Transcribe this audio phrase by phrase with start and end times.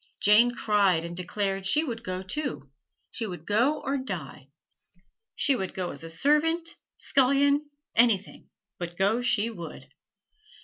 [0.19, 2.71] Jane cried and declared she would go, too
[3.11, 4.47] she would go or die:
[5.35, 9.89] she would go as servant, scullion anything, but go she would.